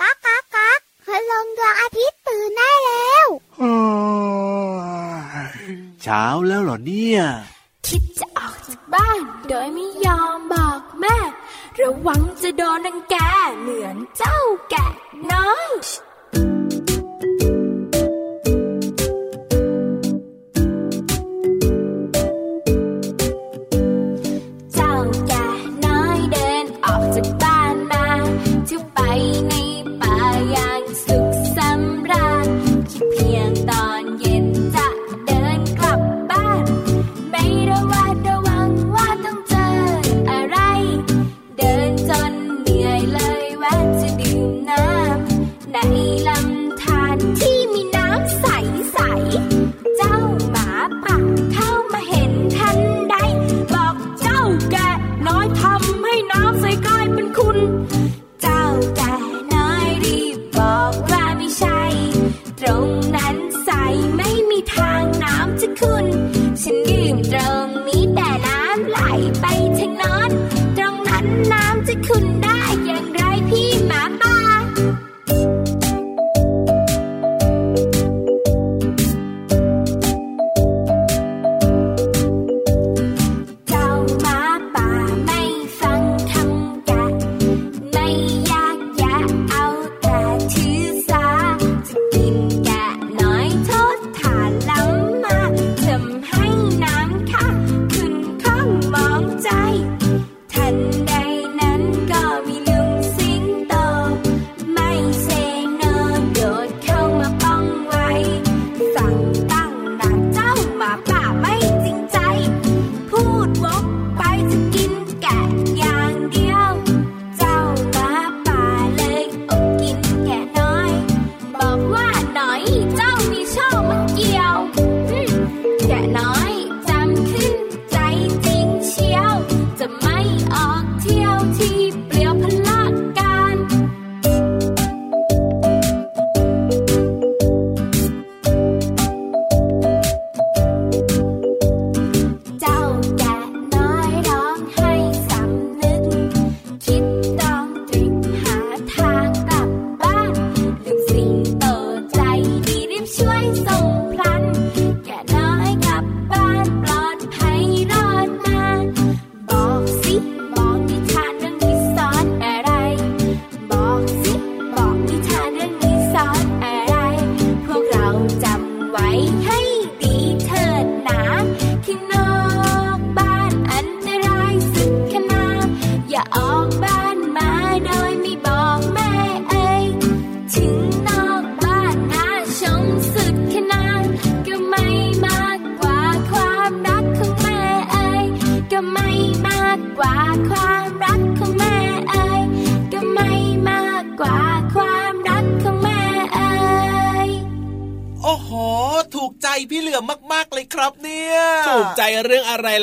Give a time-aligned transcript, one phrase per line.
[0.00, 3.28] ก๊ากก๊ากก๊ากพลังดวงอาทิตย์ตื่นได้แล้ว
[6.02, 7.20] เช้าแล้วเหรอเนี่ย
[7.86, 11.16] คิดจะออกจากบ้าน โดยไม่ยอมบอกแม่
[11.80, 13.16] ระวังจะโดนนังแก
[13.60, 14.38] เหมือนเจ้า
[14.70, 14.86] แกะ
[15.32, 15.68] น้อย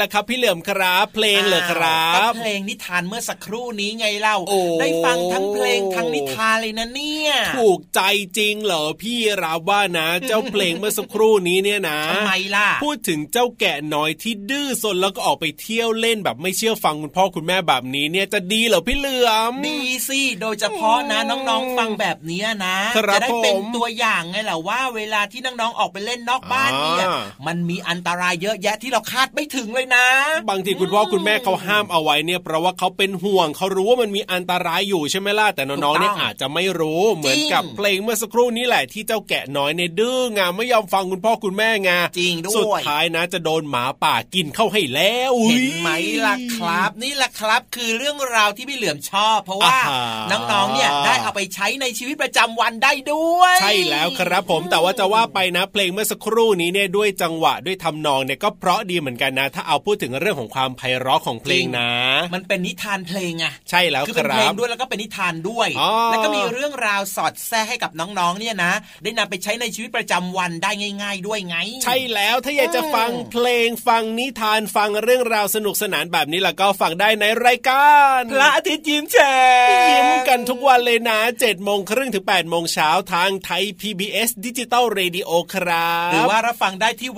[0.02, 8.02] ล่ะครับ พี่เหลือมครับ เพลงเหรอครัก็บเพลงนิทานเมื่อสักครู่นี้ไงเล่าโอ้ได้ฟังทั้งเพลงทั้งนิทานเลยนะเนี่ย ถูกใจ
[8.38, 30.08] จริงเหรอพี่รับว่านะ เจ้าเพลงเมื่อสักครู่นี้เนี่ยนะทำไมล่ะพูดถึงเจ้าแกะน้อยที่ดื้อซนแล้วก็ออกไปเที่ยวเล่นแบบไม่เชื่อฟังคุณพ่อคุณแม่แบบนี้เนี่ยจะดีเหรอพี่เหลือมดีสิโดยเฉพาะนะน้องๆฟังแบบเนี้ยนะครับจะได้เป็นผมตัวอย่างไงแหละว่า เวลาที่น้องๆออกไปเล่นนอกบ้านเนี่ยอ่ามันมีอันตรายเยอะแยะที่เราคาดไม่ถึงเลยนะ
[30.50, 45.90] บางทีคุณพ่อคุณแม่เขาห้ามเอาไว้เนี่ยเพราะว่าเขาเป็นห่วงเขารู้ว่ามันมีอันตรายอยู่ใช่ไหมล่ะแต่น้องๆเนี่ยถูกต้องอาจจะไม่รู้เหมือนกับเพลงเมื่อสักครู่นี้แหละที่เจ้าแกะน้อยเนี่ยดื้องาไม่ยอมฟังคุณพ่อคุณแม่ไงจริงด้วยสุดท้ายนะ จะโดนหมาป่ากินเข้าให้แล้วเห็นอุ๊ยไหม
[46.26, 61.90] ล่ะครับ นี่แหละครับ คือเรื่องราวที่พี่เหลือมชอบ เพราะว่าอ่าฮะน้องๆเนี่ยได้เอาไปใช้ในชีวิตประจำวันได้ด้วย ใช่แล้วครับผมแต่ว่าจะว่าไปนะ เพลงเมื่อสักครู่นี้เนี่ยด้วยจังหวะด้วยทำนองเนี่ยก็เพราะดีเหมือนกันนะ ถ้าเอาพูดถึงเรื่องของความไพเราะของเพลงนะ
[62.36, 68.74] มันเป็นนิทานเพลงไงใช่แล้วคือคเป็นเพลงด้วยแล้วก็เป็นนิทานด้วยอ๋อแล้วก็มีเรื่องราวสอดแทรกให้กับน้องๆเนี่ยนะ
[69.04, 79.38] ได้นำไปใช้ในชีวิตประจำวันได้ง่าย ๆ ด้วยไง ใช่แล้วถ้าอยากจะฟังเพลงฟังนิทานฟังเรื่องราวสนุกสนานแบบนี้แล้วก็ฟังได้ในรายการพระอาทิตย์ยิ้มแฉ่
[79.68, 87.10] งยิ้มกันทุกวันเลยนะ7จ็ดโมงครึ่งถึง8ปดโมงเช้าทางไทย PBS ดิจิตอลเรดิโอครับ หรือว่ารับฟังได้ที่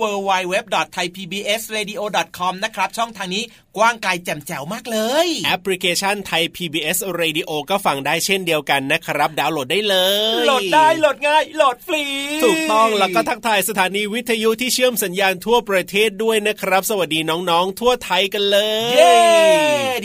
[2.54, 3.44] www.thaipbsradio.com นะครับ ช่องทางนี้
[3.76, 9.96] กว้างไกลแจ่มแจ๋วมากเลยแอปพลิเคชันไทย PBS Radio ก็ฟังได้เช่นเดียวกันนะครับ ดาวน์โหลดได้เล
[10.42, 12.04] ย โหลดได้โหลดง่ายโหลดฟรี
[12.44, 18.58] ถูกต้องแล้วก็ทักทายสถานีวิทยุที่เชื่อมสัญญาณทั่วประเทศด้วยนะครับ สวัสดีน้องๆ ทั่วไทยกันเล
[18.90, 19.16] ย เย้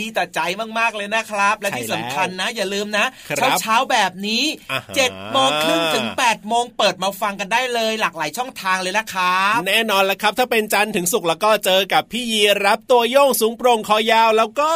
[0.02, 0.40] ดีต่อใจ
[0.78, 14.72] มากๆเลยนะครับ และใช่ที่สำคัญนะ อย่าลืมนะครัเช้าบเช้าๆแบบนี้อ่าฮะ7จ็ดโมงครึ่งถึง8ปดโมงเปิดมาฟังกันได้เลย หลากหลายช่องทางเลยนะครับ แน่นอนละครับ ถ้าเป็นจันทร์ถึงศุกร์แล้วก็เจอกับพี่ยีรับตัวโยงสูงโปร่งคอยาวแล้วก็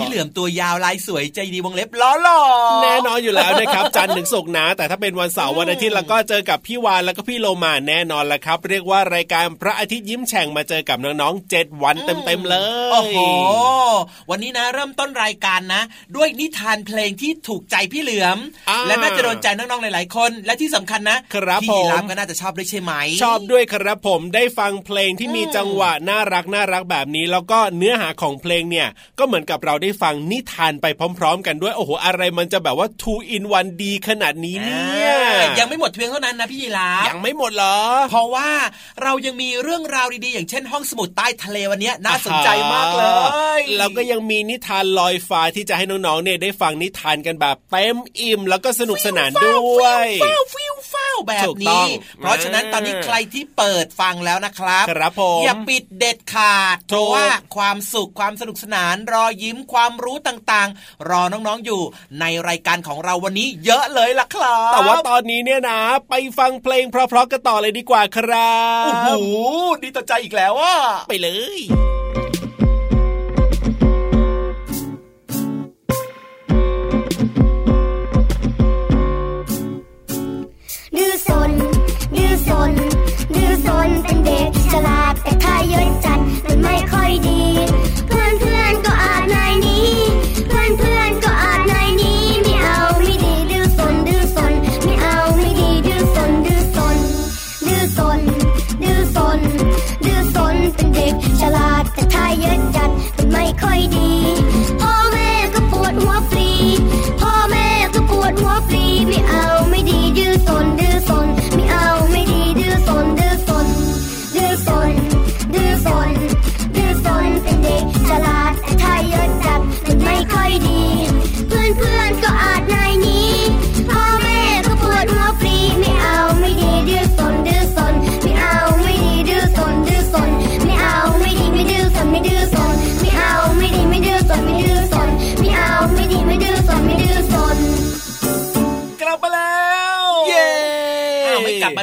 [0.00, 2.40] พี่เหลือมตัวยาวลายสวยใจดีวงเล็บล้อหล่อ
[2.82, 12.56] แน่นอนอยู่แล้วนะครับจันทร์ถึงศุกร์นะ แต่ถ้าเป็นวันเสาร์วันอาทิตย์แล้วก็เจอกับพี่วานแล้วก็พี่โลมาแน่นอนละครับ เรียกว่ารายการพระอาทิตย์ยิ้มแฉ่งมาเจอกับน้องๆเจ็ดวันเต็มๆเล
[12.88, 13.16] ยโอ้โห
[14.30, 15.82] วันนี้นะเริ่มต้นรายการนะ
[16.16, 18.38] ด้วยนิทานเพลงที่ถูกใจพี่เหลือม
[18.70, 30.86] อและน่าจะโดนใจน้องๆหลายๆคน และที่สำคัญนะครับพี่ผมรับก็น่าจะชอบด้วยใช่ไหมชอบด้วยครับผมได้ฟังเพลงที่มีจังหวะน่ารักน่ารักแบบนี้แล้วก็เนื้อหาของเพลงเนี่ยก็เหมือนกับเราได้ฟังนิทานไป
[31.18, 34.78] พร้อม ๆ กันด้วยโอ้โหอะไรมันจะแบบว่า two in one ดีขนาดนี้เนี่
[35.08, 37.78] ยอ่ายังไม่หมดเพียงเท่านั้นนะพี่ยีราฟยังไม่หมดเหรอ
[38.10, 38.50] เพราะว่า
[39.02, 43.04] เรายังมีเรื่องราวดีๆ อย่างเช่นห้องสมุดใต้ทะเลวันนี้น่าสนใจมากเล
[43.58, 49.50] ยแล้วก็ยังมีนิทานลอยฟ้าที่จะให้น้องๆเนี่ยได้ฟังนิทานกันแบบเต็มอิ่มแล้วก็สนุกสนานด้
[49.82, 50.06] วย
[50.54, 50.73] ฟิว
[51.14, 51.88] ฟิวฟิวแบบนี้ถูกต้อง
[52.18, 57.26] เพราะฉะนั้นตอนนี้ใครที่เปิดฟังแล้วนะครับครับผมอย่าปิดเด็ดขาดเพถูกราะว่า
[57.56, 61.82] ความสุขความสนุกสนานรอยยิ้มความรู้ต่างๆ รอน้องๆอยู่
[62.20, 69.08] ในรายการของเราวันนี้เยอะเลยล่ะครับแต่ว่าตอนนี้เนี่ยนะ ไปฟังเพลงเพราะๆกันต่อเลยดีกว่าครับโอ้โห
[69.82, 70.74] ดีต่อใจอีกแล้วอะ
[71.08, 71.60] ไปเลย
[85.72, 87.40] ย้ยจัดมันไม่ค่อยดี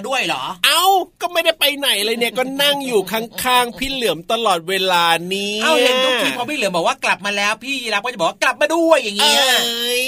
[0.08, 0.84] ด้วยเหรอ เอ้า
[1.22, 10.04] ก็ไม่ได้ไปไหนเลยเนี่ยก็นั่งอยู่ข้างๆพี่เหลือมตลอดเวลานี้เอ้าเห็นทุกทีพอพี่เหลือมบอกว่ากลับมาแล้วพี่ยีรับก็จะบอกว่ากลับมาด้วยอย่างเอเงี้ย้ย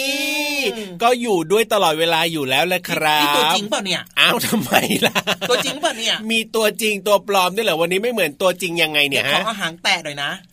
[1.03, 4.73] ก็อยู่ด้วยตลอดเวลาอยู่แล้วแหละครับนี่ตัวจริงเปล่าเนี่ยอ้าวทำไม
[5.05, 5.15] ล่ะ
[5.49, 10.52] ตัวจริงเปล่าเนี่ย มีตัวจริงตัวปลอมด้วยเหรอวันนี้ไม่เหมือนตัวจริงยังไงเนี่ยขอฮะอาหารแตะหน่อยนะอ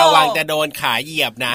[0.00, 1.54] ระวังจะโดนขาเหยียบนะ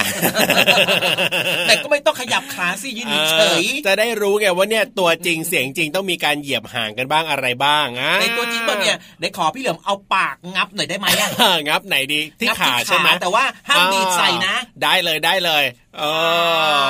[1.68, 3.44] แต่ก็ไม่ต้องขยับขาสิยืนเฉยเอ
[3.82, 11.30] อจะได้รู้ไงว่าเนี่ยตัวจริงเสียงจริงต้องมีการเหยียบห่างกันบ้างอะไรบ้างอะในตัวจริงเปล่าเนี่ยเดี๋ยวขอพี่เหลือมเอาปากงับหน่อยได้ไหมอะ
[11.68, 15.64] งับไหนดีที่งับขาใช่ไหมแต่ว่าห้ามดีดใส่นะ ได้เลยได้เลย
[15.98, 16.04] เอ
[16.82, 16.84] อ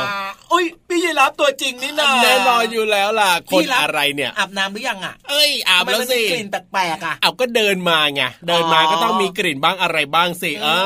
[0.51, 10.77] อุ้ยพี่ยีรับตัวจริงนี่นาแน่นอนอยู่แล้วล่ะ คนพี่รับอะไรเนี่ยอาบน้ำหรือยังอะ เอ้ยอาบทำไมแล้วมันสิมีกลิ่นแปลกๆอะเอาก็เดินมาไงเดินมาอ๋อก็ต้องมีกลิ่นบ้างอะไรบ้างสิอ่า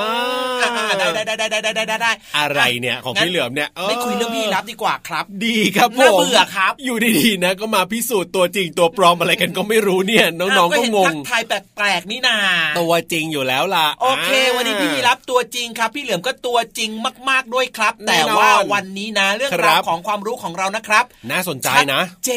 [0.97, 12.37] ได้ได้ได้ได้ได้ได้ได้อะไรเนี่ยของพี่เหลือมเนี่ยไม่คุยเรื่องพี่รับดีกว่าครับ ดีครับผมน่าเบื่อครับ อยู่ดีๆนะ ก็มาพิสูจน์ตัวจริงตัวปลอมอะไรกันก็ไม่รู้เนี่ย น้องๆก็งงทักทายแปลกๆนี่นา
[12.79, 16.89] ตัวจริงอยู่แล้วล่ะโอเค วันนี้พี่รับตัวจริงครับ พี่เหลือมก็ตัวจริง
[17.29, 22.29] มาก ๆด้วยครับ แต่ว่าวันนี้นะ เรื่องราวของความรู้ของเรานะครับ น่าสนใจนะเจ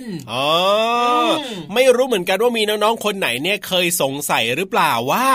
[0.00, 0.48] นอ๋อ
[1.74, 5.28] ไม่รู้เหมือนกันว่ามีน้องๆคนไหนเนี่ยเคยสงสัยหรือเปล่าว่า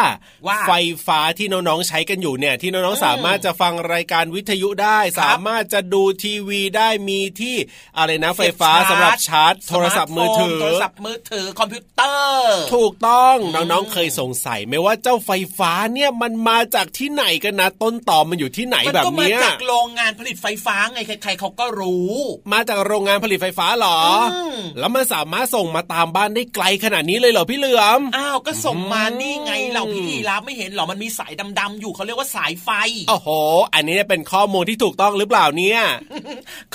[0.68, 0.72] ไฟ
[1.08, 7.56] ฟ้าที่น้องๆใช้กันอยู่เนี่ยที่น้องๆสามารถจะฟังรายการวิทยุได้ครับสามารถจะดูทีวีได้มีที่
[7.98, 22.14] อะไรนะไฟฟ้าสำหรับชาร์จ โทรศัพท์มือถือโทรศัพท์มือถือคอมพิวเตอร์ ถูกต้องน้องๆเคยสงสัยไหมว่าเจ้าไฟฟ้าเนี่ยมันมาจากที่ไหนกันนะต้นตอมันอยู่ที่ไหนมันแบบก็มาเนี้ยจากโรงงานผลิตไฟฟ้าไงใใครๆเขาก็รู้
[22.54, 24.00] มาจากโรงงานผลิตไฟฟ้าเหรอ
[24.34, 32.70] อืมแล้วมันสามารถส่งมาตามบ้านได้ไกลขนาดนี้เลยเหรอพี่เหลือมอ้าวก็ส่งมาอืมนี่ไงเราพี่ยีรับไม่เห็นเหรอมันมีสายดำๆอยู่เขาเรียกว่าสายไฟ
[33.10, 33.30] โอ้โห
[33.74, 35.80] อันนี้เป็นข้อมูลที่ถูกต้องหรือเปล่าเนี่ย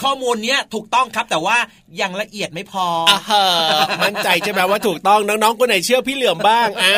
[0.02, 1.56] ข้อมูลเนี้ยถูกต้องครับแต่ว่า
[2.00, 3.44] ยังละเอียดไม่พอออ่าฮะ
[4.02, 6.94] มั่นใจใช่ไหมว่าถูกต้องน้องๆคนไหนเชื่อพี่เหลือมบ้างอ่า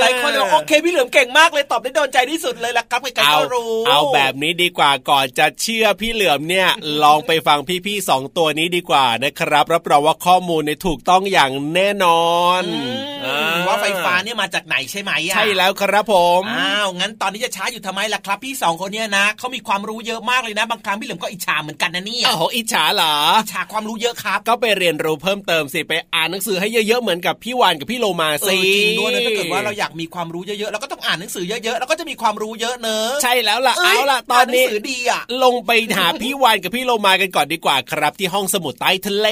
[0.00, 6.68] หลายคนบอกโอเคพี่เหลือมเก่งมากเลยตอบได้โดนใจที่สุดเลยล่ะครับใครๆเอาก็รู้เอาแบบนี้ดีกว่าก่อนจะเชื่อพี่เหลือมเนี่ย
[7.04, 13.36] ลองไปฟังพี่ๆสองตัวนี้ดีกว่านะครับรับรองว่าข้อมูลเนี่ยถูกต้องอย่างแน่นอนอืมอ่
[13.66, 39.26] ว่าไฟฟ้าเนี่ยมาจากไหนใช่ไหมอะใช่แล้วครับผมอ้าวงั้นตอนนี้จะช้าอยู่ทำไมล่ะครับพี่สองคนเนี้ยนะเขามีความรู้เยอะมากเลยนะ บางครั้งพี่เหลือมก็อิจฉาเหมือนกันนะเนี่ยโอ้โหอิจฉาเหรออิจฉาความรู้เยอะครับ ก็ไปเรียนรู้เพิ่มเติมสิไปอ่านหนังสือให้เยอะๆเหมือนกับพี่วานกับพี่โลมาเอสิอจริงด้วยนะถ้าเกิดว่าเราอยากมีความรู้เยอะๆเราก็ต้องอ่านหนังสือเยอะๆเราก็จะมีความรู้เยอะเนอะใช่แล้วล่ะเอ้ยเอาล่ะตอนนี้านหงสือดีอะลงไปหาพี่วานกับพี่โลมากันก่อนดีกว่าครับ ที่ห้องสมุดใต้ทะเล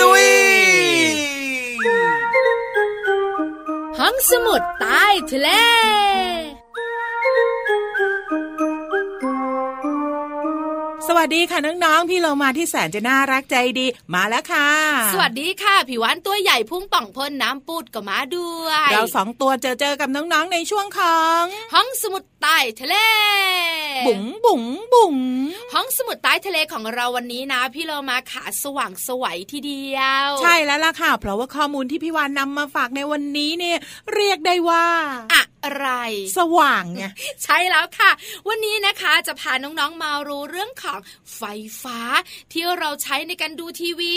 [0.00, 0.83] ลุย
[4.30, 5.48] สมุทรใต้ทะเล
[11.26, 14.68] วัสดีค่ะน้องๆ พี่เรามาที่แสนจะน่ารักใจดีมาแล้วค่ะ
[15.12, 21.42] สวัสดีค่ะผิวหวานตัวใหญ่พุ่งป่องพ่นน้ำปูดก็มาด้วย เราสองตัวเจอเจอกับน้องๆในช่วงของ
[21.74, 22.96] ห้องสมุดใต้ทะเล
[24.06, 25.16] บุ๋งบุ๋งบุ๋ง
[25.74, 33.78] ห้องสมุดใต้ทะเลของเราวันนี้นะ พี่เรามาขาสว่างสวัยทีเดียว ใช่แล้วล่ะค่ะ เพราะว่าข้อมูลที่พี่วานนำมาฝากในวันนี้เนี่ย
[34.14, 34.84] เรียกได้ว่า
[35.32, 35.42] อะ
[35.72, 35.88] ไร
[36.38, 37.04] สว่างไง
[37.44, 38.10] ใช่แล้วค่ะ
[38.48, 40.98] วันนี้นะคะจะพาน้องๆมารู้เรื่องของ
[41.36, 41.42] ไฟ
[41.82, 41.98] ฟ้า
[42.52, 44.16] ที่เราใช้ในการดูทีวี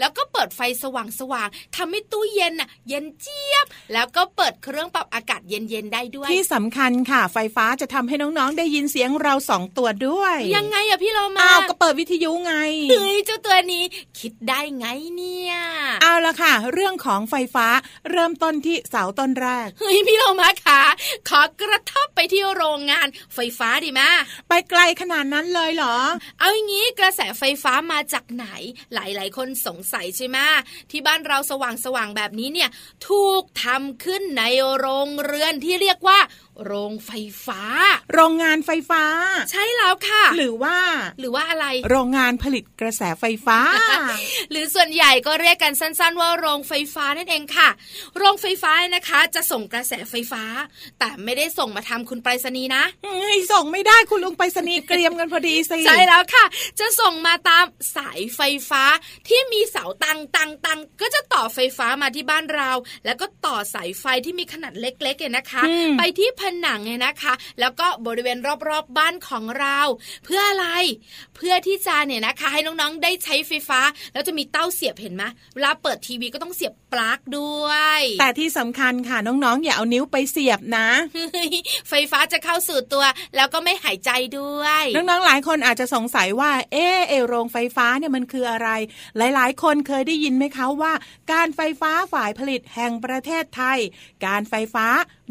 [0.00, 12.54] แล้วก็เปิดไฟสว่างๆทำให้ตู้เย็นน่ะเย็นเจี๊ยบ แล้วก็เปิดเครื่องปรับอากาศเย็นๆได้ด้วย ที่สำคัญค่ะ ไฟฟ้าจะทำให้น้องๆได้ยินเสียงเราสองตัวด้วย ยังไงอะพี่เรามาอ้าวก็เปิดวิทยุไง
[12.90, 13.84] เฮ้ยเจ้าตัวนี้
[14.18, 14.86] คิดได้ไง
[15.16, 15.54] เนี่ย
[16.02, 17.66] เอาละค่ะ เรื่องของไฟฟ้า
[18.10, 20.80] เริ่มต้นที่เสาต้นแรกเฮ้ยพี่เรามาค่ะ
[21.28, 24.00] ขอกระทบไปที่โรงงานไฟฟ้าดีไหม
[24.48, 25.96] ไปไกลขนาดนั้นเลยเหรอ
[26.38, 28.46] เอาอย่างนี้กระแสไฟฟ้ามาจากไหน
[28.94, 30.38] หลาย ๆ คนสงสัยใช่ไหม
[30.90, 32.70] ที่บ้านเราสว่างๆแบบนี้เนี่ย
[33.08, 34.42] ถูกทำขึ้นใน
[34.76, 36.18] โรงเรือนที่เรียกว่า
[36.64, 37.10] โรงไฟ
[37.46, 37.60] ฟ้า
[38.14, 39.04] โรงงานไฟฟ้า
[39.50, 40.76] ใช่แล้วค่ะ หรือว่า
[41.20, 43.58] หรือว่าอะไร โรงงานผลิตกระแสไฟฟ้า
[44.50, 47.68] หรือส่วนใหญ่ก็เรียกกันสั้น ๆ ว่าโรงไฟฟ้านั่นเองค่ะ
[48.18, 50.44] โรงไฟฟ้านะคะ จะส่งกระแสไฟฟ้า
[50.98, 56.44] แต่ไม่ได้ส่งมาทำคุณไปรษณีย์นะเฮ้ยส่งไม่ได้คุณลุงไปรษณีย์เกรียมกันพอดีสิใช่แล้วค่ะ
[56.80, 57.64] จะส่งมาตาม
[57.96, 58.82] สายไฟฟ้า
[59.28, 62.70] ที่มีเสาตังตังตังก็จะต่อไฟฟ้ามาที่บ้านเรา
[63.04, 65.62] แล้วก็ต่อสายไฟที่มีขนาดเล็กๆเนี่ยนะคะ
[65.98, 69.78] ไปที่ผนังเนี่ยนะคะ แล้วก็บริเวณรอบๆบบ้านของเรา
[70.24, 70.66] เพื่ออะไร
[71.36, 73.80] เพื่อที่จะเนี่ยนะคะ ให้น้องๆได้ใช้ไฟฟ้า
[74.12, 75.22] แล้วจะมีเต้าเสียบเห็นไหม
[75.54, 80.88] เวลาเปิดทีวีก็ต้องเสียบปลั๊กด้วย แต่ที่สำคัญค่ะน้องๆอย่าเอานิ้วไปเสียบนะ
[81.88, 83.04] ไฟฟ้าจะเข้าสู่ตัว
[83.36, 88.68] แล้วก็ไม่หายใจด้วย น้องๆหลายคนอาจจะสงสัยว่า เออเอโรงไฟฟ้าเนี่ยมันคืออะไร
[89.16, 90.92] หลายๆ คนเคยได้ยินไหมคะว่า
[91.32, 93.78] การไฟฟ้าฝ่ายผลิตแห่งประเทศไทย
[94.26, 94.86] การไฟฟ้า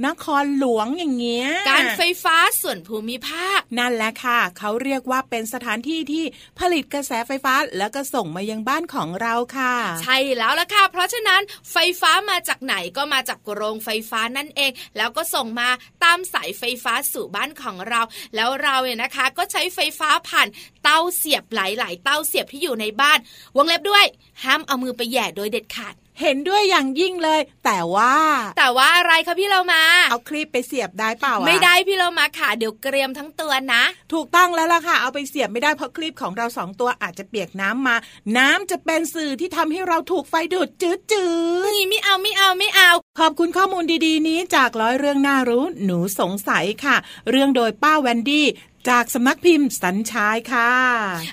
[0.05, 6.25] นครหลวงอย่างเงี้ย การไฟฟ้าส่วนภูมิภาค นั่นแหละค่ะ เขาเรียกว่าเป็นสถานที่ที่
[6.59, 15.69] ผลิตกระแสไฟฟ้าแล้วก็ส่งมายังบ้านของเราค่ะ ใช่แล้วล่ะค่ะ เพราะฉะนั้นไฟฟ้ามาจากไหนก็มาจากโรงไฟฟ้านั่นเอง แล้วก็ส่งมา
[16.03, 18.01] ตามสายไฟฟ้าสู่บ้านของเรา
[18.35, 20.47] แล้วเราเนี่ยนะคะ ก็ใช้ไฟฟ้าผ่าน
[20.83, 23.19] เต้าเสียบหลาย ๆ เต้าเสียบที่อยู่ในบ้าน
[23.57, 24.05] วงเล็บด้วย
[24.43, 28.13] ห้ามเอามือไปแหย่โดยเด็ดขาด เห็นด้วยอย่างยิ่งเลย แต่ว่า
[28.57, 37.95] แต่ว่าอะไรคะพี่เรามา เอาคลิปไปเสียบได้เปล่าอะไม่ได้พี่เรามาค่ะ เดี๋ยวเกรียมทั้งตัวนะ ถูกต้องแล้วล่ะค่ะ เอาไปเสียบไม่ได้เพราะคลิปของเราสองตัวอาจจะเปียกน้ำมา
[38.37, 41.25] น้ำจะเป็นสื่อที่ทำให้เราถูกไฟดูดจืดจื
[41.67, 46.95] ดนี่ไม่เอาไม่เอาไม่เอา ขอบคุณข้อมูลดีๆ นี้จากร้อยเรื่องน่ารู้ หนูสงสัยค่ะ
[47.29, 48.47] เรื่องโดยป้าแวนดี้
[48.89, 50.71] จากสำนักพิมพ์สัญชายค่ะ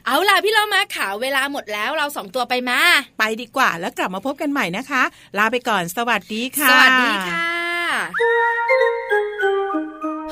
[0.06, 2.80] เอาล่ะพี่เรามาค่ะเวลาหมดแล้วเราสองตัวไปมา
[3.18, 5.02] ไปดีกว่าแล้วกลับมาพบกันใหม่นะคะ
[5.38, 7.46] ลาไปก่อนสวัสดีค่ะ สวัสดีค่ะ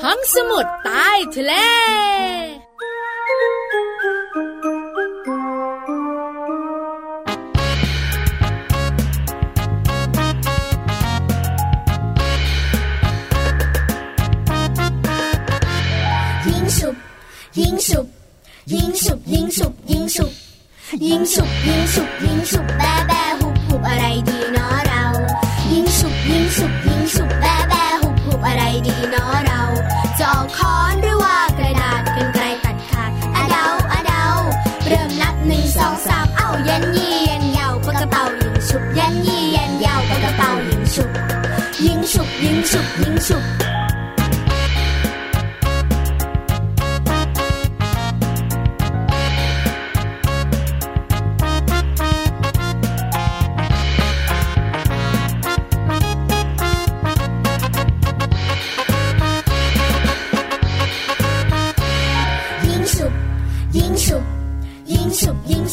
[0.03, 1.53] ห้องสมุดใต้ทะเล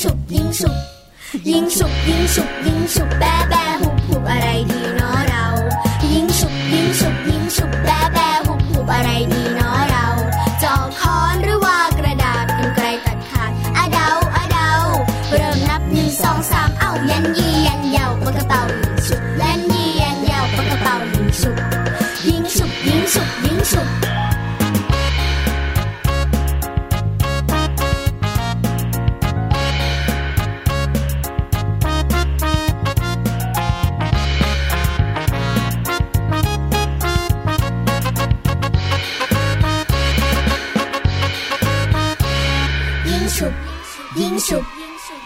[0.02, 0.76] ฉุบยิงฉุบ
[1.48, 4.77] ยิงฉุบยิงฉุบยิงฉุบยิงฉุบแบแบหุบหุบอะไรดี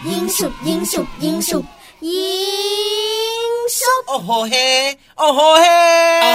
[0.05, 1.63] 英雄英雄英雄
[1.99, 3.32] 一
[3.73, 4.55] งฉุบยิงฉุบยิงฉุบโอ้โหเฮ
[5.19, 5.67] โอ้โหเฮ
[6.23, 6.31] อ๋อ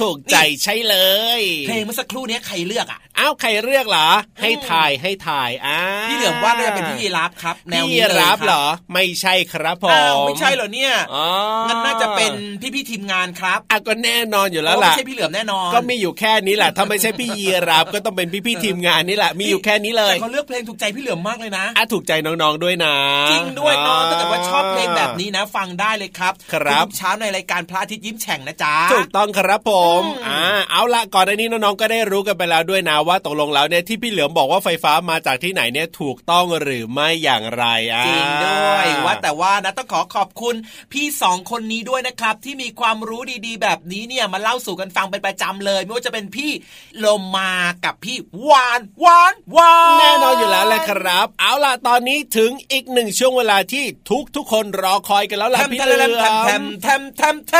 [0.00, 0.96] ถูกใจใช่เล
[1.40, 4.08] ยเพลงเมื่อสักครู่เนี้ยใครเลือกอะอ้าวใครเลือกเหรอ
[4.40, 11.26] ให้ถ่ายให้ถ่ายอ่าพี่เหลือมว่าน่าจะเป็นพี่ยีราฟครับแนวพี่นี้เลยรับคเหรอ ไม่ใช่ครับผมอ้าวไม่ใช่เหรอเนี่ยอ๋อ
[11.68, 22.94] งั้นน่าจะเป็นพี่พี่ๆทีมงานครับอะก็แน่นอนอยู่แล้วโอ้ล่ะไม่ใช่พี่เหลือมแน่นอนก็มีอยู่แค่นี้แหละถ้าไม่ใช่พี่ยีรับก็ต้องเป็นพี่พี่ๆทีมงานนี่แหละมีอยู่แค่นี้เลยแต่เขาเลือกเพลงถูกใจพี่เหลือมมากเลยนะอะถูกใจน้องๆด้วยนะ
[23.30, 40.54] จริงด้วยน้องถ้าเกิดว่าชอบเพลงแบบนี้นะฟังได้เลยครับ ครับทุกเช้าในรายการพระอาทิตย์ยิ้มแฉ่งนะจ๊ะถูกต้องครับผมอ่าเอาละก่อนอันนี้น้องๆก็ได้รู้กันไปแล้วด้วยนะว่าตกลงแล้วเนี่ยที่พี่เหลือมบอกว่าไฟฟ้ามาจากที่ไหนเนี่ยถูกต้องหรือไม่อย่างไรอะจริงด้วยว่าแต่ว่านะต้องขอขอบคุณ
[40.92, 46.50] พี่สองคนนี้ด้วยนะครับ ที่มีความรู้ดีๆ แบบนี้เนี่ยมาเล่าสู่กันฟังเป็นประจำเลย ไม่ว่าจะเป็นพี่
[46.98, 47.52] โลมา
[47.84, 48.16] กับพี่
[48.48, 56.12] วานวานวานแน่นอนอยู่แล้วแหละครับ เอาล่ะตอนนี้ถึงอีกหนึ่งช่วงเวลาที่ทุกทุกๆคนรอคอยกันแล้วล่ะพี่เหลือม
[56.44, 57.54] แทมแทมแทมแท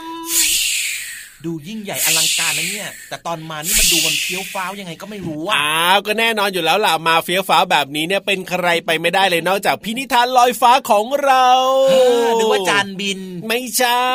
[0.00, 0.02] ม
[1.46, 11.48] ดูยิ่งใหญ่อลังการนะเนี่ย แต่ตอนมานี่มันดูมันเฟี้ยวฟ้าวยังไงก็ไม่รู้อะอ้าวก็แน่นอนอยู่แล้วล่ะมาเฟี้ยวฟ้าแบบนี้เนี่ยเป็นใครไปไม่ได้เลยนอกจากพินิธานลอยฟ้าของเรา
[11.90, 11.94] เอ
[12.24, 14.10] อนึกว่าจานบิน ไม่ใช่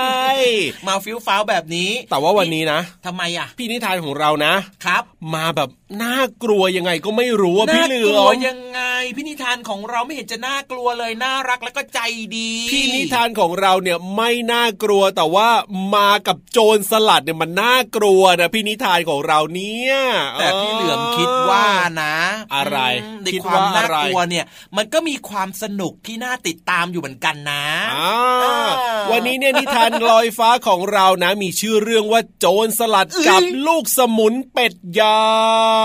[0.87, 4.53] มาฟิวฟ้าวแบบนี้ แต่ว่าวันนี้นะทำไมอะพี่นิทานของเรานะ
[4.85, 5.03] ครับ
[5.35, 5.69] มาแบบ
[6.03, 8.81] น่ากลัวยังไงก็ไม่รู้อะพี่น่าเหลืกอลัวมยังไง
[9.15, 11.99] พี่นิทานของเราไม่เห็นจะน่ากลัวเลยน่ารักแล้วก็ใจ
[12.37, 15.49] ดีพี่นิทานของเราเนี่ยไม่น่ากลัวแต่ว่า
[15.95, 19.95] มากับโจรสลัดเนี่ยมันน่ากลัวนะพี่นิทานของเราเนี่ย
[20.39, 21.67] แต่พี่เหลือมคิดว่า
[22.01, 22.15] นะ
[22.55, 24.45] อะไรมในคิดความว่าน่าอะไรกลัวเนี่ย
[24.77, 28.69] มันก็มีความสนุกที่น่าติดตามอยู่เหมือนกันนะอ่าอ่า
[29.11, 35.25] วันนี้เนี่ยนิทานลอยฟ้าของเรานะ มีชื่อเรื่องว่าโจรสลัดกับลูกสมุนเป็ดย่า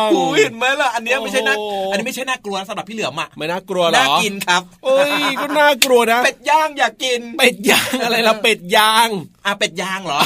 [0.07, 9.09] งโอ้ยเห็นไหมล่ะอันเนี้ยไม่ใช่น่าโอ้อันนี้ไม่ใช่น่ากลัวสำหรับพี่เหลือมอะไม่น่ากลัวเหรอน่ากินครับเอ้ยก็น่ากลัวนะ เป็ดย่างอยากกิน เป็ดย่างอะไรล่ะเป็ดย่าง
[9.47, 10.21] อะเป็ดย่างเหรอ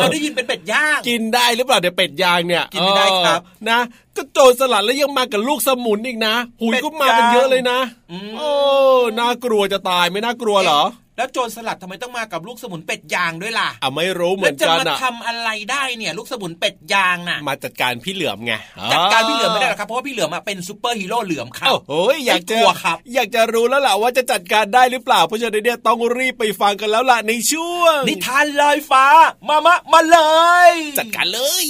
[0.00, 3.78] เราได้ยินเป็นเป็ดย่างกินได้หรือเปล่าเดี๋ยวเป็ดย่างเนี่ยกินไม่ได้ครับเออนะ
[4.16, 7.78] ก็โจรสลัดแล้วยังมากับลูกสมุนอีกนะ หุยเป็ดก็มากันเยอะเลยนะ
[8.10, 8.50] อืมโอ้
[9.18, 10.82] น่ากลัวจะตายไม่น่ากลัวเหรอ
[11.22, 18.52] แล้วโจรสลัดทำไมต้องมากับลูกสมุนเป็ดย่างด้วยล่ะอะไม่รู้เหมืแล้วจะมาทำอะไรได้เนี่ยลูกสมุนเป็ดย่างน่ะ มาจัดการพี่เหลือมไง
[18.92, 29.06] จัดการพี่เหลือมไม่ได้หรอกครับเพราะว่าพี่เหลือมอะเป็นซูเปอร์ฮีโร่เหลือมครับเอ้าโอ้ยอยากจะไม่กลัวครับ อยากจะรู้แล้วล่ะว่าจะจัดการได้หรือเปล่า เพราะฉะนั้นเนี่ยต้องรีบไปฟังกันแล้วล่ะในช่วง นิทานลอยฟ้า
[29.48, 30.18] มามะมาเล
[30.70, 31.66] ย จัดการเลย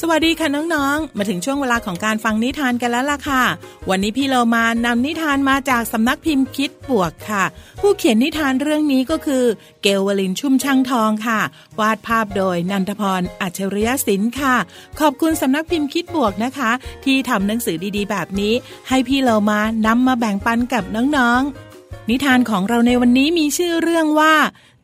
[0.00, 3.42] สวัสดีค่ะน้องๆ มาถึงช่วงเวลาของการฟังนิทานกันแล้วล่ะค่ะ
[3.90, 7.44] วันนี้พี่เรามานำนิทานมาจากสำนักพิมพ์คิดบวกค่ะ
[7.80, 9.44] ผู้เขียนนิทานเรื่องนี้ก็คือ
[9.82, 11.40] เกลวลินชุ่มช่างทองค่ะ
[11.80, 14.56] วาดภาพโดยนันทพรอัจฉริยศิลป์ค่ะ
[15.00, 16.70] ขอบคุณสำนักพิมพ์คิดบวกนะคะ
[17.04, 18.54] ที่ทำหนังสือดีๆ แบบนี้
[18.88, 20.84] ให้พี่เรามานำมาแบ่งปันกับ
[21.16, 24.34] น้องๆ นิทานของเราในวันนี้มีชื่อเรื่องว่า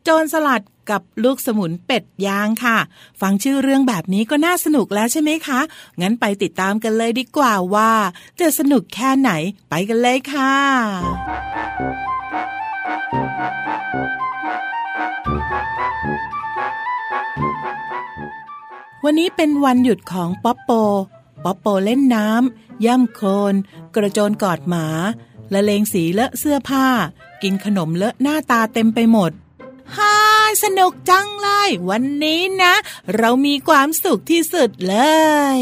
[0.03, 2.77] โจรสลัด กับลูกสมุนเป็ดยางค่ะ
[3.21, 5.59] ฟังชื่อเรื่องแบบนี้ก็น่าสนุกแล้วใช่ไหมคะ
[6.01, 7.91] งั้นไปติดตามกันเลยดีกว่าว่า
[8.39, 9.31] จะสนุกแค่ไหน
[9.69, 10.53] ไปกันเลยค่ะ
[19.05, 20.71] วันนี้เป็นวันหยุดของป๊อปโป
[21.43, 23.53] ป๊อปโปเล่นน้ำ ย่ำโคลน
[23.95, 24.85] กระโจนกอดหมา
[25.53, 26.87] ละเลงสีเลอะเสื้อผ้า
[27.43, 29.31] กินขนมเลอะหน้าตาเต็มไปหมด
[29.97, 30.32] ฮ่า
[30.63, 32.73] สนุกจังเลย วันนี้นะ
[33.17, 34.97] เรามีความสุขที่สุดเล
[35.55, 35.57] ย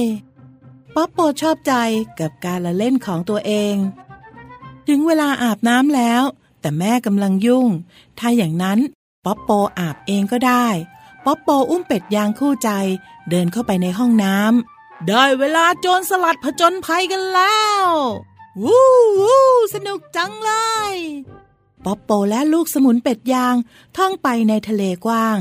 [0.96, 1.74] ป๊อปโปชอบใจ
[2.20, 3.76] กับการละเล่นของตัวเอง
[4.88, 6.24] ถึงเวลาอาบน้ำแล้ว
[6.62, 7.68] แต่แม่กำลังยุ่ง
[8.20, 8.80] ถ้าอย่างนั้น
[9.26, 10.68] ป๊อปโปอาบเองก็ได้
[11.26, 12.70] ป๊อปโปอุ้มเป็ดยางคู่ใจ
[13.30, 17.84] เดินเข้าไปในห้องน้ำได้เวลาโจรสลัดผจญภัยกันแล้ว
[18.64, 18.88] วู้
[19.20, 20.52] วู้สนุกจังเล
[20.92, 20.94] ย
[21.86, 23.56] ป๊อปโปและลูกสมุนเป็ดยาง
[23.98, 25.40] ท่องไปในทะเลกว้าง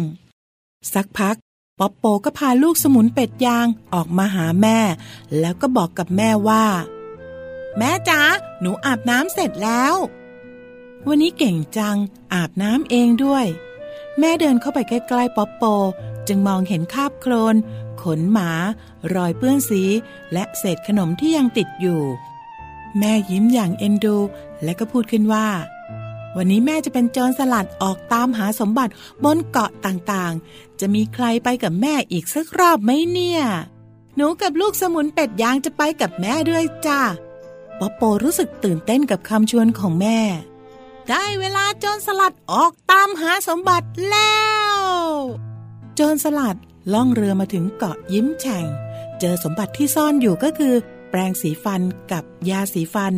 [0.94, 1.36] สักพัก
[1.78, 4.78] ป๊อปโปก็พาลูกสมุนเป็ดยางออกมาหาแม่
[5.38, 6.66] แล้วก็บอกกับแม่ว่า
[7.78, 8.20] แม่จ๋า
[8.60, 9.94] หนูอาบน้ำเสร็จแล้ว
[11.06, 11.96] วันนี้เก่งจัง
[12.34, 13.46] อาบน้ำเองด้วย
[14.18, 15.62] แม่เดินเข้าไปใกล้ๆป๊อปโป
[16.28, 17.56] จึงมองเห็นคราบโคลน
[18.02, 18.50] ขนหมา
[19.14, 19.82] รอยเปื้อนสี
[20.32, 22.02] และเศษขนมที่ยังติดอยู่
[22.98, 24.16] แม่ยิ้มอย่างเอ็นดู
[24.62, 25.48] และก็พูดขึ้นว่า
[26.36, 28.92] วันนี้แม่จะเป็นโจรสลัดออกตามหาสมบัติ
[29.24, 33.42] บนเกาะต่างๆ จะมีใครไปกับแม่อีกสักรอบไหมเนี่ย
[34.16, 37.00] หนูกับลูกสมุนเป็ดยางจะไปกับแม่ด้วยจ้า
[37.78, 40.18] ป๊อปโปรู้สึกตื่นเต้นกับคำชวนของแม่
[41.08, 44.38] ได้เวลาโจรสลัดออกตามหาสมบัติแล้
[44.72, 44.74] ว
[45.94, 46.56] โจรสลัด
[46.92, 48.66] ล่องเรือมาถึงเกาะยิ้มแฉ่ง
[49.20, 50.74] เจอสมบัติที่ซ่อนอยู่ก็คือ
[51.10, 51.80] แปรงสีฟัน
[52.12, 53.14] กับยาสีฟัน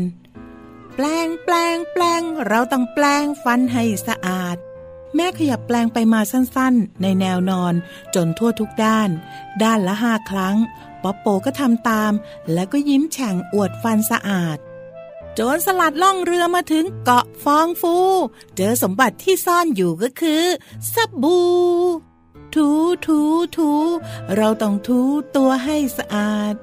[0.96, 4.56] แปลงแปลงแปลง เราต้องแปลงฟันให้สะอาด
[5.14, 7.74] แม่ขยับแปลงไปมาสั้นๆ ในแนวนอน
[8.14, 9.10] จนทั่วทุกด้าน
[9.62, 10.56] ด้านละห้าครั้ง
[11.02, 12.12] ป๊อปโปก็ทำตาม
[12.52, 14.58] แล้วก็ยิ้มแฉ่งอวดฟันสะอาด
[15.34, 17.96] โจรสลัดล่องเรือมาถึงเกาะฟองฟู
[18.56, 20.44] เจอสมบัติที่ซ่อนอยู่ก็คือ
[20.94, 21.50] สบู่
[22.54, 22.68] ถู
[23.06, 23.20] ถู
[23.56, 23.70] ถู
[24.36, 25.00] เราต้องถู
[25.36, 26.54] ตัวให้สะอาด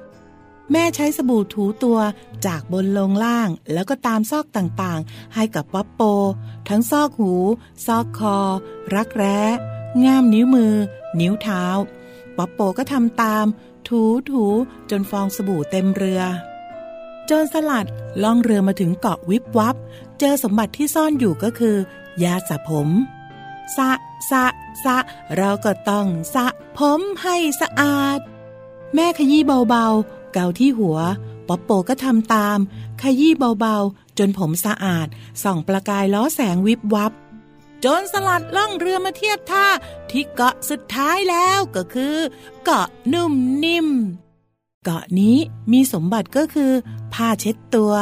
[0.72, 1.98] แม่ใช้สบู่ถูตัว
[2.46, 6.00] จากบนลงล่าง แล้วก็ตามซอกต่างๆ ให้กับป๊อปโป
[6.68, 7.32] ทั้งซอกหู
[7.86, 8.38] ซอกคอ
[8.94, 9.40] รักแร้
[10.04, 10.74] ง่ามนิ้วมือ
[11.20, 11.64] นิ้วเท้า
[12.36, 13.46] ป๊อปโปก็ทำตาม
[13.88, 14.44] ถูถู
[14.90, 16.22] จนฟองสบู่เต็มเรือ
[17.30, 17.86] จรสลัด
[18.22, 19.76] ล่องเรือมาถึงเกาะวิบวับ
[20.18, 21.76] เจอสมบัติที่ซ่อนอยู่ก็คือ
[22.22, 22.88] ยาสระผม
[23.76, 23.90] สะ
[24.30, 24.44] สะ
[24.84, 24.96] สะ
[25.36, 26.46] เราก็ต้องสระ
[26.78, 28.18] ผมให้สะอาด
[28.94, 30.98] แม่ขยี้เบาๆ เกาที่หัว
[31.48, 32.58] ป๊อปโปก็ทำตาม
[33.02, 35.06] ขยี้เบาๆ จนผมสะอาด
[35.42, 37.12] ส่องประกายล้อแสงวิบวับ
[37.80, 39.66] โจรสลัดล่องเรือมาเทียบท่า
[40.10, 42.16] ที่เกาะสุดท้ายแล้วก็คือ
[42.64, 43.32] เกาะนุ่ม
[43.64, 43.88] นิ่ม
[44.84, 45.36] เกาะนี้
[45.72, 46.72] มีสมบัติก็คือ
[47.12, 47.94] ผ้าเช็ดตัว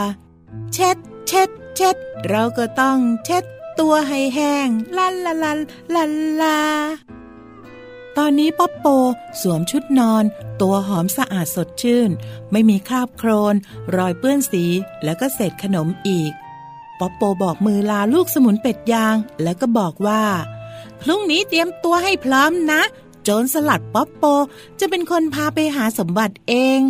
[0.73, 0.97] เช็ด
[1.29, 1.97] เช็ด เช็ด
[2.29, 3.45] เราก็ต้องเช็ด
[3.81, 5.53] ตัวให้แห้งลาลาลา
[5.95, 6.05] ลา
[6.41, 6.59] ลา
[8.23, 8.87] ตอนนี้ป๊อปโป
[9.43, 10.25] สวมชุดนอน
[10.61, 12.11] ตัวหอมสะอาดสดชื่น
[12.53, 13.55] ไม่มีคราบโครน
[13.97, 14.65] รอยเปื้อนสี
[15.05, 16.33] แล้วก็เศษขนมอีก
[17.01, 20.23] ป๊อปโปบอกมือลาลูกสมุนเป็ดยาง แล้วก็บอกว่า
[21.01, 22.83] พรุ่งนี้เตรียมตัวให้พร้อมนะ
[23.23, 24.25] โจรสลัดป๊อปโป
[24.81, 26.81] จะเป็นคนพาไปหาสมบัติเอง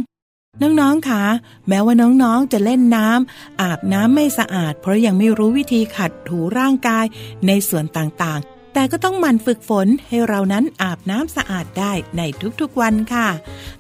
[0.63, 1.25] น้องๆ คะ
[1.69, 7.05] แม้ว่าน้องๆ จะเล่นน้ำอาบน้ำไม่สะอาด เพราะยังไม่รู้วิธีขัดถูร่างกาย
[7.47, 12.23] ในส่วนต่างๆ แต่ก็ต้องหมั่นฝึกฝนให้เรานั้นอาบน้ำสะอาดได้ใน
[12.61, 13.29] ทุกๆวันค่ะ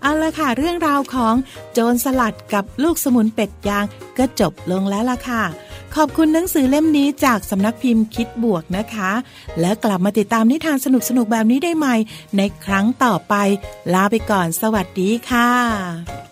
[0.02, 1.34] เอาละค่ะเรื่องราวของ
[1.72, 3.84] โจรสลัดกับลูกสมุนเป็ดยาง
[4.18, 5.42] ก็จบลงแล้วล่ะค่ะ
[5.94, 9.12] ขอบคุณหนังสือเล่มนี้จากสำนักพิมพ์คิดบวกนะคะ
[9.60, 11.96] แล้วกลับมาติดตามนิทานสนุกๆแบบนี้ได้ใหม่
[12.36, 13.34] ในครั้งต่อไป
[13.94, 16.27] ลาไปก่อนสวัสดีค่ะ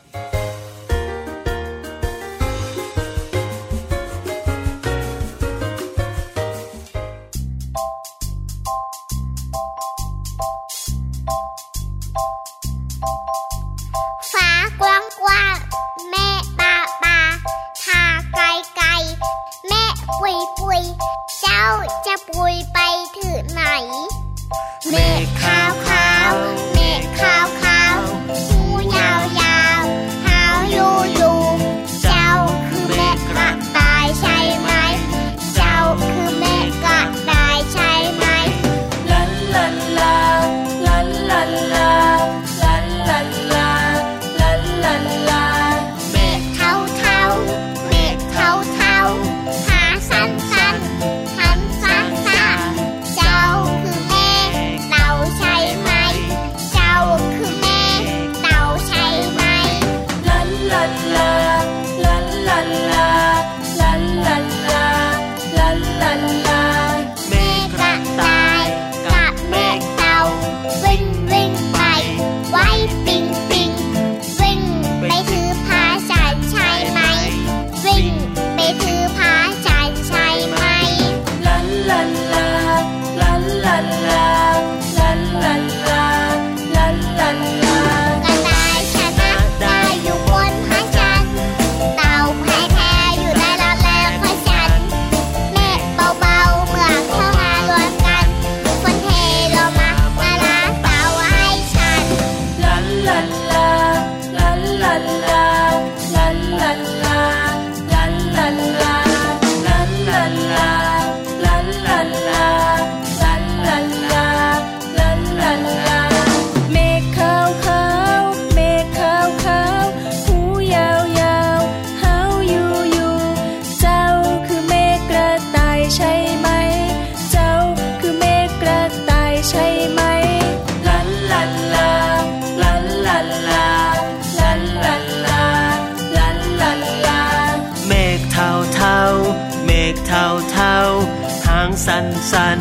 [141.85, 142.61] สันสัน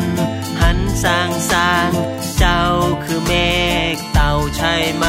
[0.60, 1.90] หันสางสาง
[2.38, 2.62] เจ้า
[3.04, 3.32] คือเม
[3.94, 5.06] ฆเต่าใช่ไหม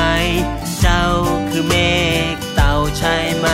[0.81, 1.03] เจ้า
[1.49, 1.75] คือเม
[2.33, 3.47] ฆเต่าใช่ไหม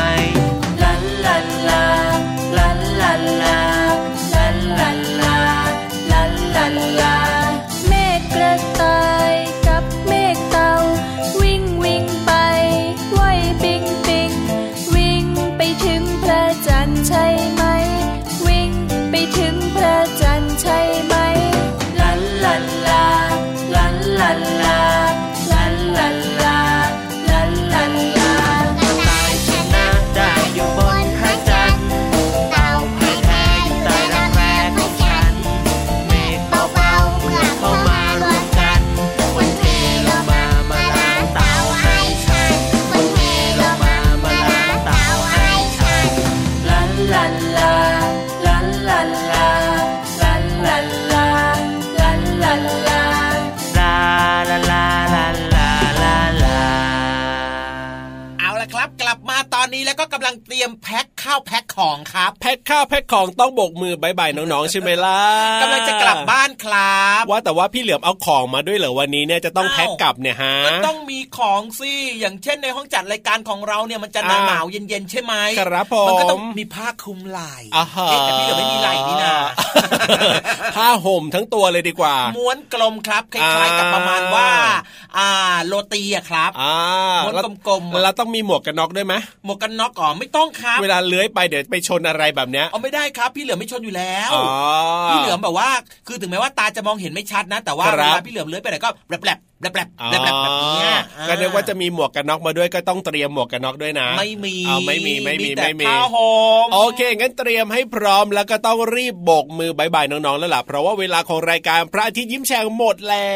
[60.04, 65.20] ก็กำลังเตรียมแพ็คข้าวแพ็คของครับ แพ็คข้าวแพ็คของต้องโบกมือบายบายน้องๆใช่ไหมล่ะ
[65.62, 79.36] กำลังจะกลับบ้านครับ ว่าแต่ว่าพี่เหลือมเอาของมาด้วยเหรอวันนี้เนี่ยจะต้องอ้าวแพ็คกลับเนี่ยฮะก็ต้องมีของสิอย่างเช่นในห้องจัดรายการของเราเนี่ยมันจะหอ่านาวๆเย็นๆใช่ไหมครับผมมันก็ต้องมีผ้าคลุมไหล่อ่าฮะเอ๊ะแต่พี่เหลือไม่มีไหล่นี่นา
[80.76, 84.50] ผ้าห่มทั้งตัวเลยดีกว่า ม้วนกลมครับคล้ายๆกับประมาณว่า
[85.18, 85.30] อ่า
[85.66, 86.76] โรตีอะครับอ่า
[87.26, 89.14] ม้วนแล้วกลมๆอะเราต้องมีหมวกกันน็อกด้วยไหม
[89.46, 94.48] หมวกกันน็อกอ๋อไม่ต้องครับ เวลาเลื้อยไปเดี๋ยวไปชนอะไรแบบเนี้ยเอาไม่ได้ครับ พี่เหลือไม่ชนอยู่แล้วอ๋อ
[95.10, 95.70] พี่เหลือมแบบว่า
[96.08, 100.94] คือถึงแม้ว่าตาจะมองเห็นไม่ชัดนะ แต่ว่าคเวรับลาพี่เหลือมเลื้อยไปไหนก็แปลบๆ แปลบๆแปลบอ๋อๆแบบเนี้ย
[101.28, 106.30] ก็นึกว่าจะมีหมวกกันน็อกมาด้วยก็ต้องเตรียมหมวกกันน็อกด้วยนะ ไม่มีเอาไม่มีไม่มีแต่ไม่มีผ้าห่
[106.66, 113.34] มโอเคงั้นเตรียมให้พร้อมแล้วก็ต้องรีบโบกมือบายบายน้องๆแล้วล่ะเพราะว่าเวลาของรายการพระอาทิตย์ยิ้มแฉ่งหมดแล้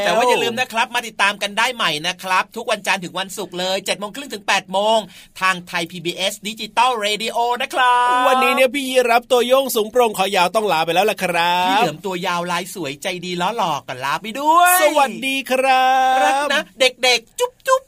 [0.00, 4.98] วแต่ว่าอย่าลืมนะครับ มาติดตามกันได้ใหม่นะครับ ทุกวันจันทร์ถึงวันศุกร์เลย7จ็ดโมงครึ่งถึง8ปดโมง
[5.40, 15.86] ทางไทย PBS ดิจิตอลเรดิโอนะครับ วันนี้เนี่ยพี่ยีรับตัวโยงสูงโปร่งขอยาวต้องลาไปแล้วล่ะครัพี่บเหลือมตัวยาวลายสวยใจดีล้อหลอกกันลาไปด้วย สวัสดีครัรั
[16.32, 17.82] กบนะเด็กๆ จุ๊บจุ๊บ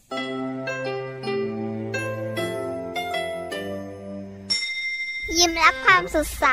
[5.37, 6.47] ยิ้มรับความสดใส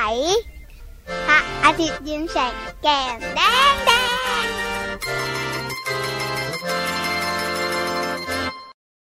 [1.28, 2.54] พระอาทิตย์ยิ้มแฉก
[2.84, 3.92] แก้มแดงแด
[4.44, 4.46] ง